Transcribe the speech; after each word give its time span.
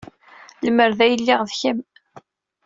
Lemmer 0.63 0.91
d 0.97 0.99
ay 1.05 1.13
d-lliɣ 1.13 1.41
d 1.49 1.51
kemm. 1.59 1.79